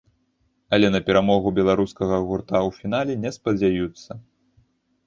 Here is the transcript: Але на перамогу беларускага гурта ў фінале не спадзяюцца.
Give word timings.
Але 0.77 0.87
на 0.95 1.01
перамогу 1.09 1.53
беларускага 1.59 2.17
гурта 2.31 2.57
ў 2.67 2.79
фінале 2.79 3.13
не 3.29 3.35
спадзяюцца. 3.39 4.11